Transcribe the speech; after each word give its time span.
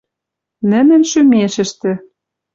Нӹнӹн 0.69 1.03
шӱмешӹштӹ 1.09 1.91